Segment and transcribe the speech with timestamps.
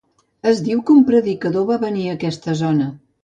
[0.51, 2.89] Es diu que un predicador va venir a aquesta zona.